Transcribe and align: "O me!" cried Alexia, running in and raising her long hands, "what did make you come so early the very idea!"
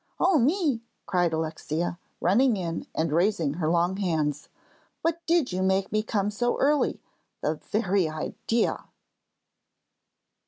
"O 0.19 0.39
me!" 0.39 0.81
cried 1.05 1.31
Alexia, 1.31 1.99
running 2.21 2.57
in 2.57 2.87
and 2.95 3.11
raising 3.11 3.53
her 3.53 3.69
long 3.69 3.97
hands, 3.97 4.49
"what 5.03 5.23
did 5.27 5.53
make 5.63 5.89
you 5.91 6.03
come 6.03 6.31
so 6.31 6.59
early 6.59 6.99
the 7.41 7.53
very 7.69 8.09
idea!" 8.09 8.85